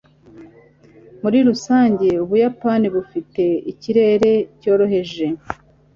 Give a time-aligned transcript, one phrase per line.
[1.21, 4.31] Muri rusange, Ubuyapani bufite ikirere
[4.61, 5.25] cyoroheje.